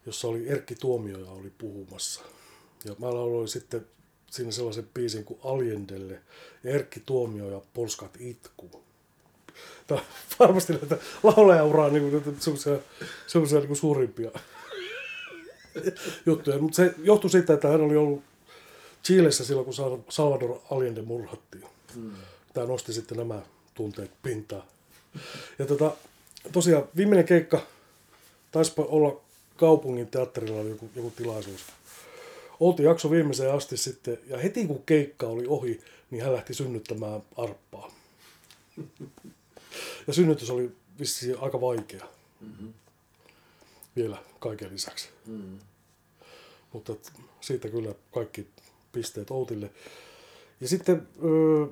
[0.05, 2.21] jossa oli Erkki Tuomioja oli puhumassa.
[2.85, 3.85] Ja mä lauloin sitten
[4.31, 6.21] siinä sellaisen biisin kuin Aljendelle
[6.63, 8.83] ja Erkki Tuomioja Polskat itkuu.
[9.87, 10.07] Tämä on
[10.39, 12.77] varmasti näitä laulajauraa niin kuin, semmoisia,
[13.27, 14.31] semmoisia niin kuin suurimpia
[16.25, 16.57] juttuja.
[16.59, 18.23] Mutta se johtui siitä, että hän oli ollut
[19.03, 21.65] Chiilessä silloin, kun Sal- Salvador Allende murhattiin.
[21.95, 22.11] Mm.
[22.53, 23.41] Tämä nosti sitten nämä
[23.73, 24.63] tunteet pintaan.
[25.59, 25.91] Ja tota,
[26.51, 27.61] tosiaan viimeinen keikka
[28.53, 29.21] taisipa olla
[29.57, 31.61] kaupungin teatterilla joku, joku tilaisuus.
[32.59, 37.21] Oltiin jakso viimeiseen asti sitten, ja heti kun keikka oli ohi, niin hän lähti synnyttämään
[37.37, 37.91] arppaa.
[40.07, 42.07] Ja synnytys oli vissiin aika vaikea
[42.41, 42.73] Mm-hmm.
[43.95, 45.09] vielä kaiken lisäksi.
[45.25, 45.59] Mm.
[46.73, 46.93] Mutta
[47.41, 48.47] siitä kyllä kaikki
[48.91, 49.69] pisteet Outille.
[50.61, 51.65] Ja sitten öö,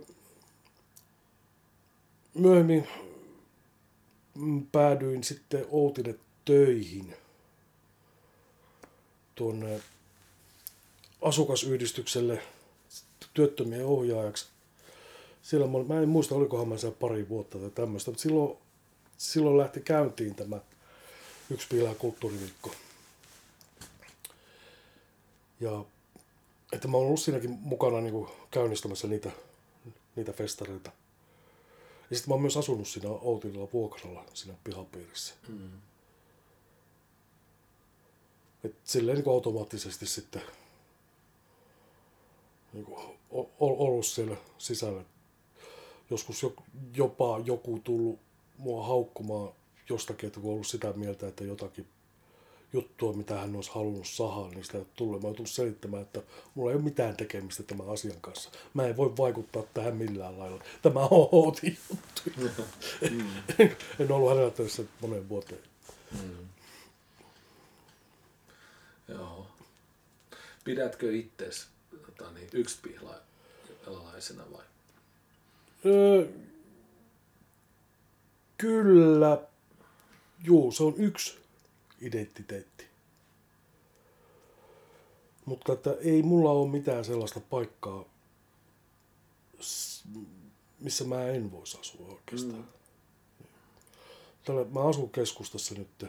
[2.33, 2.87] myöhemmin
[4.35, 7.15] mm, päädyin sitten Outille töihin
[9.35, 9.81] tuonne
[11.21, 12.41] asukasyhdistykselle
[13.33, 14.47] työttömien ohjaajaksi.
[15.41, 18.57] Siellä mä, mä en muista, olikohan mä siellä pari vuotta tai tämmöistä, mutta silloin,
[19.17, 20.59] silloin lähti käyntiin tämä
[21.49, 22.71] yksi piilää kulttuuriviikko.
[25.59, 25.85] Ja
[26.71, 29.31] että mä oon ollut siinäkin mukana niin kuin käynnistämässä niitä,
[30.15, 30.91] niitä festareita.
[32.09, 35.33] Ja sitten mä oon myös asunut siinä Outililla vuokralla siinä pihapiirissä.
[35.47, 35.71] Mm.
[38.63, 40.41] Et silleen niin kuin automaattisesti sitten
[42.73, 42.99] niin kuin
[43.31, 45.03] o- o- ollut siellä sisällä.
[46.09, 46.53] Joskus jo,
[46.95, 48.19] jopa joku tullut
[48.57, 49.53] mua haukkumaan
[49.89, 51.87] jostakin, että kun ollut sitä mieltä, että jotakin
[52.73, 55.21] juttua, mitä hän olisi halunnut sahaa, niin sitä ei ole tullut.
[55.21, 56.21] Mä oon tullut selittämään, että
[56.55, 58.49] mulla ei ole mitään tekemistä tämän asian kanssa.
[58.73, 60.63] Mä en voi vaikuttaa tähän millään lailla.
[60.81, 62.21] Tämä on Outin juttu.
[63.11, 63.25] Mm.
[63.99, 65.61] en ollut hänellä töissä moneen vuoteen.
[66.11, 66.47] Mm.
[69.11, 69.47] Joo.
[70.63, 71.67] Pidätkö itses
[72.05, 74.63] tota, niin, yksipihlalaisena vai?
[75.85, 76.27] Öö,
[78.57, 79.41] kyllä,
[80.43, 81.37] juu, se on yksi
[82.01, 82.85] identiteetti.
[85.45, 88.05] Mutta että ei mulla ole mitään sellaista paikkaa,
[90.79, 92.61] missä mä en voisi asua oikeastaan.
[93.39, 93.45] Mm.
[94.45, 96.05] Tällä, mä asun keskustassa nyt.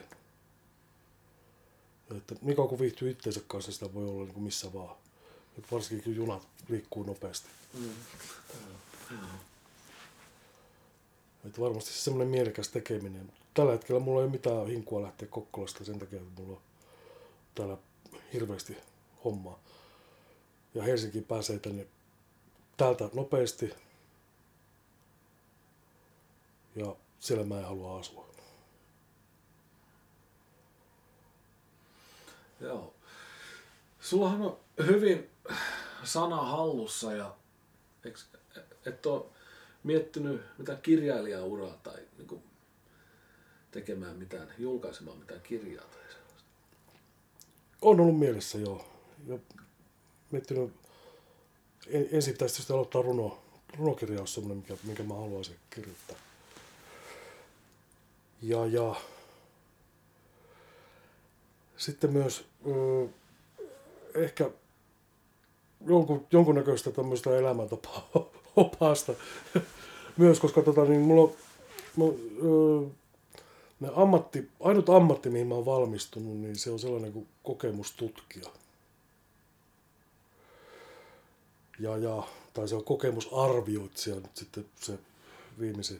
[2.17, 4.95] Että kauan kun viihtyy itsensä kanssa, sitä voi olla niin kuin missä vaan.
[5.57, 7.47] Et varsinkin kun junat liikkuu nopeasti.
[7.73, 7.89] Mm.
[11.45, 13.31] Että varmasti se semmoinen mielekäs tekeminen.
[13.53, 16.61] Tällä hetkellä mulla ei ole mitään hinkua lähteä Kokkolasta sen takia, että mulla on
[17.55, 17.77] täällä
[18.33, 18.77] hirveästi
[19.23, 19.59] hommaa.
[20.73, 21.87] Ja Helsinki pääsee tänne
[22.77, 23.73] täältä nopeasti.
[26.75, 28.32] Ja siellä mä en halua asua.
[32.59, 32.93] Joo.
[33.99, 35.29] Sullahan on hyvin
[36.03, 37.35] sana hallussa ja
[38.85, 39.25] et ole
[39.83, 42.43] miettinyt mitään kirjailijauraa tai niin kuin,
[43.71, 46.49] tekemään mitään, julkaisemaan mitään kirjaa tai sellaista.
[47.81, 48.85] On ollut mielessä joo.
[49.27, 49.37] Ja
[50.31, 50.73] miettinyt,
[51.87, 53.43] en- ensin pitäisi tietysti aloittaa runo.
[53.77, 56.17] Runokirja on semmoinen, mikä, minkä mä haluaisin kirjoittaa.
[58.41, 58.95] Ja, ja
[61.85, 63.07] sitten myös ö,
[64.15, 64.49] ehkä
[65.87, 68.09] jonkun, jonkunnäköistä tämmöistä elämäntapaa
[68.55, 69.13] opasta
[70.17, 71.33] myös, koska tota, niin mulla
[71.95, 72.89] mulla, ö,
[73.79, 78.49] ne ammatti, ainut ammatti, mihin mä oon valmistunut, niin se on sellainen kuin kokemustutkija.
[81.79, 84.99] Ja, ja, tai se on kokemusarvioitsija nyt sitten se
[85.59, 85.99] viimeisin.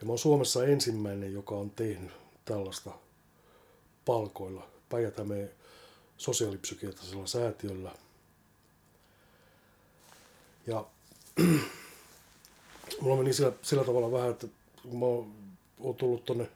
[0.00, 2.12] Ja mä oon Suomessa ensimmäinen, joka on tehnyt
[2.44, 2.90] tällaista
[4.04, 5.50] palkoilla Päijät-Hämeen
[6.16, 7.92] sosiaalipsykiatrisella säätiöllä.
[10.66, 10.86] Ja
[13.00, 14.46] mulla meni sillä, sillä tavalla vähän, että
[14.82, 15.06] kun mä
[15.80, 16.48] oon tullut tonne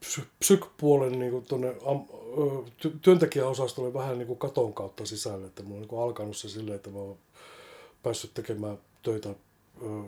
[0.00, 0.28] psy-
[1.18, 2.04] niin tonne am,
[2.38, 5.46] ö, ty- työntekijäosastolle vähän niin kuin katon kautta sisälle.
[5.46, 7.18] Että mulla on niin alkanut se silleen, että mä oon
[8.02, 9.28] päässyt tekemään töitä
[9.82, 10.02] ö,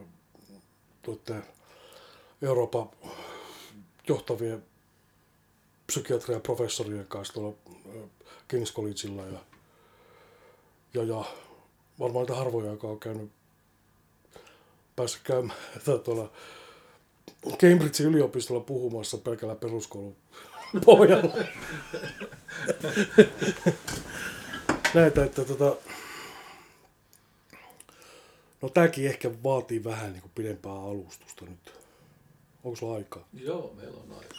[2.42, 2.90] Euroopan
[4.09, 4.64] johtavien
[5.87, 7.57] psykiatrian professorien kanssa tuolla
[7.94, 7.99] ö,
[8.53, 9.38] King's Collegeilla ja,
[10.94, 11.25] ja, ja
[11.99, 13.31] varmaan niitä harvoja, joka on käynyt
[14.96, 15.59] päässyt käymään
[16.05, 16.31] tuolla
[17.51, 20.16] Cambridgein yliopistolla puhumassa pelkällä peruskoulun
[20.85, 21.35] pohjalla.
[24.94, 25.77] Näitä, että tota...
[28.62, 31.72] No tääkin ehkä vaatii vähän niin kuin pidempää alustusta nyt.
[32.64, 33.29] Onko sulla aikaa?
[33.33, 34.35] Joo, meillä on aika.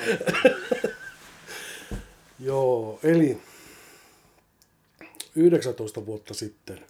[2.38, 3.40] Joo, eli
[5.36, 6.86] 19 vuotta sitten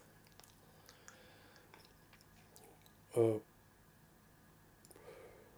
[3.16, 3.40] ö,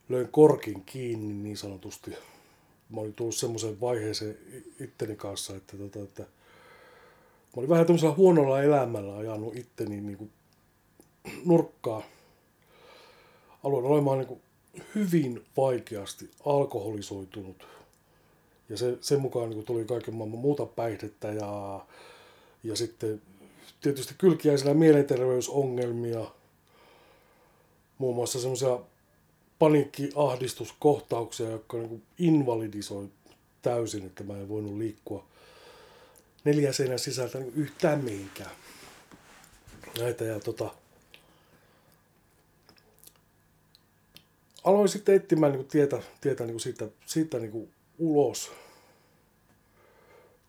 [0.09, 2.11] löin korkin kiinni niin sanotusti.
[2.91, 4.39] Mä olin tullut semmoiseen vaiheeseen
[4.81, 6.29] itteni kanssa, että, tota, että mä
[7.57, 10.31] olin vähän tämmöisellä huonolla elämällä ajanut itteni niin kuin
[11.45, 12.03] nurkkaa.
[13.65, 14.41] Aloin olemaan niin kuin
[14.95, 17.67] hyvin vaikeasti alkoholisoitunut.
[18.69, 21.81] Ja se, sen mukaan niin tuli kaiken maailman muuta päihdettä ja,
[22.65, 23.23] ja sitten
[23.81, 26.27] tietysti kylkiäisillä mielenterveysongelmia,
[27.99, 28.79] muun muassa semmoisia
[29.59, 33.09] paniikkiahdistuskohtauksia, jotka niin invalidisoi
[33.63, 35.25] täysin, että mä en voinut liikkua
[36.45, 38.51] neljä seinän sisältä niin yhtään mihinkään.
[39.99, 40.75] Näitä ja tota,
[44.65, 48.53] aloin sitten etsimään niin tietä, tietä niin siitä, siitä niin ulos,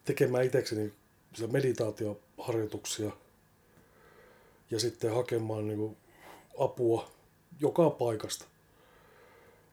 [0.06, 0.93] tekemään itsekseni
[1.52, 3.12] meditaatioharjoituksia.
[4.71, 5.97] Ja sitten hakemaan niin
[6.60, 7.12] apua
[7.60, 8.45] joka paikasta.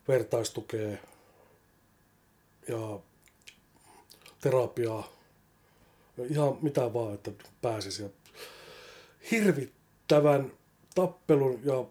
[0.09, 0.99] Vertaistukea
[2.69, 3.01] ja
[4.41, 5.13] terapiaa,
[6.31, 7.31] ihan mitä vaan, että
[7.63, 8.03] pääsisi.
[8.03, 8.09] Ja
[9.31, 10.53] hirvittävän
[10.95, 11.85] tappelun ja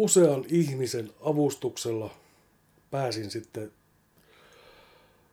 [0.00, 2.10] usean ihmisen avustuksella
[2.90, 3.72] pääsin sitten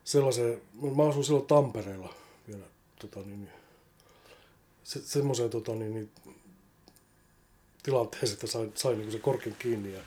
[0.04, 0.62] sellaiseen,
[0.96, 2.14] mä asuin silloin Tampereella
[2.48, 2.64] vielä,
[3.00, 3.48] tota niin,
[4.84, 6.10] se, semmoiseen tota niin, niin,
[7.82, 10.00] tilanteeseen, että sain, sain niin se korkin kiinni ja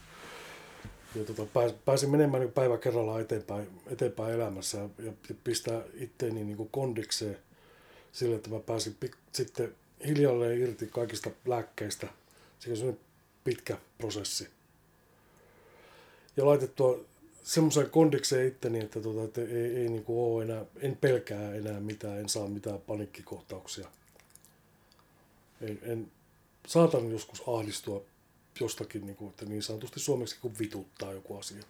[1.15, 4.89] ja tota, pääs, pääsin menemään niin päivä kerrallaan eteenpäin, eteenpäin elämässä ja,
[5.29, 7.37] ja pistää itteeni niin kondikseen
[8.11, 9.75] sille, että mä pääsin pik, sitten
[10.07, 12.07] hiljalleen irti kaikista lääkkeistä.
[12.59, 12.97] Se on
[13.43, 14.47] pitkä prosessi.
[16.37, 16.99] Ja laitettua
[17.43, 21.79] semmoiseen kondikseen itteni, että, tota, että ei, ei niin kuin ole enää, en pelkää enää
[21.79, 23.87] mitään, en saa mitään panikkikohtauksia.
[25.61, 26.11] En, en
[26.67, 28.01] saatan joskus ahdistua
[28.59, 31.63] jostakin, niin, kuin, että niin sanotusti suomeksi kun vituttaa joku asia.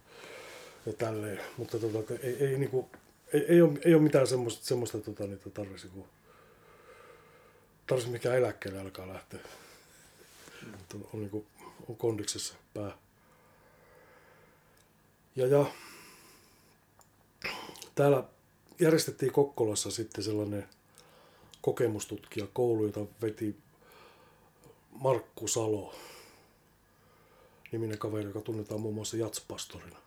[0.86, 1.40] Ja tälleen.
[1.58, 2.86] Mutta tota, että ei, ei, niin kuin,
[3.34, 6.06] ei, ei, ole, ei ole mitään semmoista, semmoista tota, niin, että tarvitsisi, kun,
[7.88, 9.40] tarvitsisi mikään eläkkeelle alkaa lähteä.
[10.74, 11.46] Että on, niin kuin,
[11.90, 12.98] on kondiksessa pää.
[15.36, 15.66] Ja, ja
[17.96, 18.24] täällä
[18.80, 20.70] järjestettiin Kokkolassa sitten sellainen
[21.62, 23.56] kokemustutkija koulu, jota veti
[24.92, 25.96] Markku Salo
[27.72, 29.98] niminen kaveri, joka tunnetaan muun muassa Jatspastorina.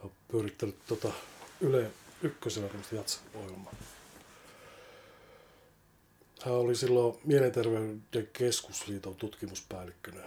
[0.00, 1.12] On pyörittänyt tota
[1.60, 1.90] Yle
[2.22, 3.72] ykkösellä Jats-ohjelmaa.
[6.44, 10.20] Hän oli silloin Mielenterveyden keskusliiton tutkimuspäällikkönä.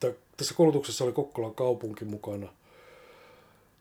[0.00, 2.52] T- tässä koulutuksessa oli Kokkolan kaupunki mukana.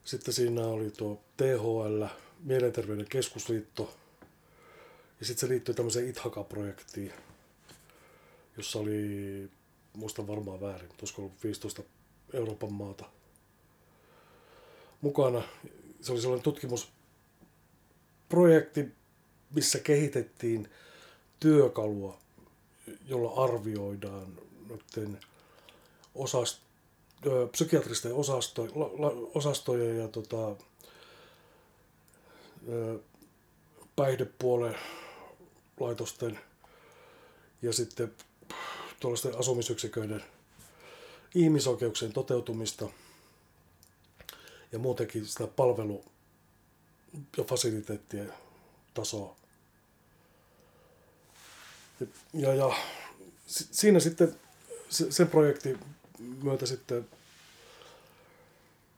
[0.03, 2.05] Sitten siinä oli tuo THL,
[2.39, 3.95] Mielenterveyden keskusliitto.
[5.19, 7.13] Ja sitten se liittyi tämmöiseen Ithaka-projektiin,
[8.57, 9.49] jossa oli,
[9.93, 11.83] muistan varmaan väärin, olisiko ollut 15
[12.33, 13.05] Euroopan maata
[15.01, 15.43] mukana.
[16.01, 18.91] Se oli sellainen tutkimusprojekti,
[19.53, 20.69] missä kehitettiin
[21.39, 22.17] työkalua,
[23.07, 25.19] jolla arvioidaan noiden
[26.15, 26.61] osast,
[27.51, 30.55] psykiatristen osasto, la, osastojen ja tota,
[33.95, 34.75] päihdepuolen
[35.79, 36.39] laitosten
[37.61, 38.11] ja sitten
[38.99, 40.23] tuollaisten asumisyksiköiden
[41.35, 42.89] ihmisoikeuksien toteutumista
[44.71, 46.05] ja muutenkin sitä palvelu-
[47.37, 48.33] ja fasiliteettien
[48.93, 49.42] tasoa.
[52.33, 52.75] Ja, ja
[53.47, 54.35] si- siinä sitten
[54.89, 55.79] se, sen projektin
[56.43, 57.09] myötä sitten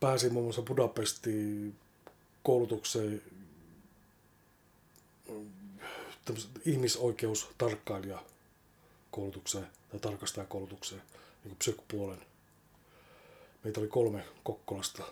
[0.00, 1.76] pääsin muun muassa Budapestiin
[2.42, 3.22] koulutukseen
[6.64, 8.22] ihmisoikeustarkkailija
[9.10, 12.26] koulutukseen tai tarkastajakoulutukseen, niin kuin psykpuolen.
[13.64, 15.02] Meitä oli kolme Kokkolasta,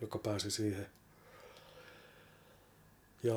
[0.00, 0.86] joka pääsi siihen.
[3.22, 3.34] Ja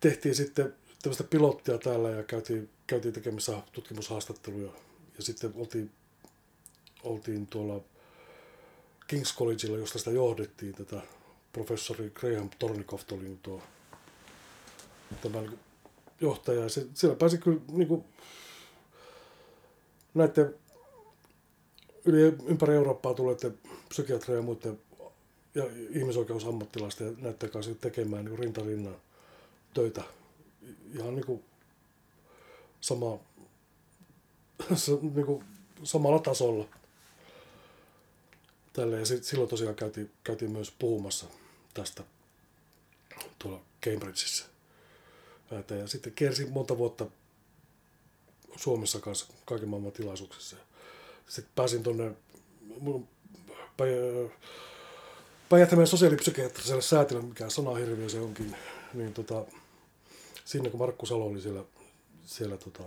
[0.00, 4.72] tehtiin sitten tämmöistä pilottia täällä ja käytiin, käytiin tekemässä tutkimushaastatteluja.
[5.16, 5.90] Ja sitten oltiin,
[7.02, 7.80] oltiin tuolla
[9.12, 11.00] King's Collegeilla, josta sitä johdettiin, tätä
[11.52, 13.62] professori Graham Tornikoft oli tuo
[15.22, 15.58] tämä niin
[16.20, 16.62] johtaja.
[16.62, 18.04] Ja se, siellä pääsi kyllä niin kuin,
[20.14, 20.54] näiden
[22.04, 24.80] yli ympäri Eurooppaa tulleiden psykiatreja ja muiden
[25.54, 28.96] ja ihmisoikeusammattilaisten näiden kanssa tekemään niin rintarinnan
[29.74, 30.02] töitä
[30.94, 31.44] ihan niin kuin
[32.80, 33.18] sama,
[35.14, 35.44] niin kuin
[35.82, 36.68] samalla tasolla.
[38.72, 38.98] Tälle.
[38.98, 41.26] Ja sit, silloin tosiaan käytiin, käytiin myös puhumassa
[41.74, 42.02] tästä
[43.38, 44.44] tuolla Cambridgeissa.
[45.50, 47.06] Ja sitten kiersin monta vuotta
[48.56, 50.56] Suomessa kanssa kaiken maailman tilaisuuksissa.
[51.28, 52.12] Sitten pääsin tuonne
[55.48, 58.56] Päijät-Hämeen sosiaalipsykiatriselle säätiölle, mikä sanahirviö se onkin,
[58.94, 59.44] niin tota,
[60.44, 61.64] sinne kun Markku Salo oli siellä,
[62.24, 62.82] siellä tota,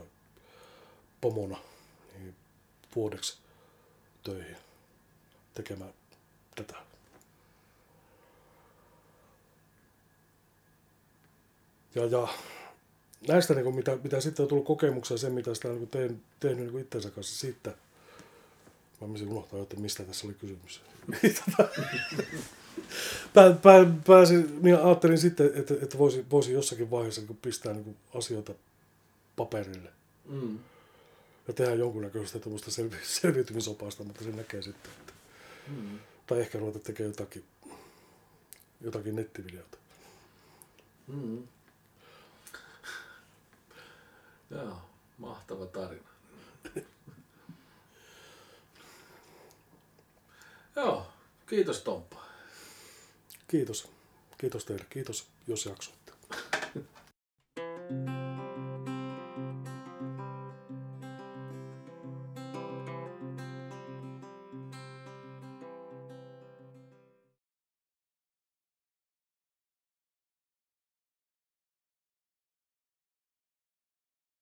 [1.22, 1.58] pomona
[2.18, 2.36] niin
[2.96, 3.38] vuodeksi
[4.24, 4.58] töihin
[5.54, 5.94] tekemään
[6.56, 6.76] tätä.
[11.96, 12.28] Ja, ja
[13.28, 16.74] näistä, niin kuin, mitä, mitä sitten on tullut kokemuksia, se mitä sitä niin tehnyt, tehnyt
[16.74, 17.70] niin itsensä kanssa siitä,
[19.02, 20.82] mä menisin unohtaa, että mistä tässä oli kysymys.
[23.34, 27.98] pää, pää, pääsin, niin ajattelin sitten, että, että voisi, voisi jossakin vaiheessa niin pistää niin
[28.16, 28.54] asioita
[29.36, 29.90] paperille.
[30.26, 30.60] Mm.
[31.48, 34.92] Ja tehdä jonkunnäköistä tämmöistä selvi, selviytymisopasta, mutta se näkee sitten.
[34.92, 35.14] Että,
[35.68, 36.00] mm.
[36.28, 37.44] Tai ehkä ruveta tekemään jotakin,
[38.82, 39.78] jotakin nettivideota.
[41.08, 41.48] Mm.
[44.52, 44.82] Joo,
[45.18, 46.10] mahtava tarina.
[50.76, 51.08] Joo,
[51.48, 52.25] kiitos Tomppa.
[53.48, 53.88] Kiitos.
[54.38, 54.86] Kiitos teille.
[54.90, 56.12] Kiitos, jos jaksoitte.